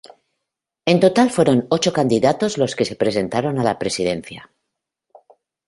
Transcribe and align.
En 0.91 0.99
total 0.99 1.29
fueron 1.29 1.67
ocho 1.69 1.93
candidatos 1.93 2.57
los 2.57 2.75
que 2.75 2.85
se 2.85 2.95
presentaron 2.95 3.59
a 3.59 3.63
la 3.63 3.77
Presidencia. 3.77 4.51